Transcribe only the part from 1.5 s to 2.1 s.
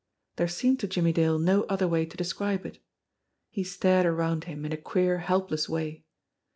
other way